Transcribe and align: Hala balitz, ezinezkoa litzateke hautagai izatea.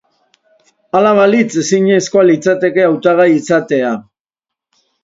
Hala 0.99 1.11
balitz, 1.19 1.51
ezinezkoa 1.65 2.27
litzateke 2.31 2.87
hautagai 2.89 3.31
izatea. 3.37 3.97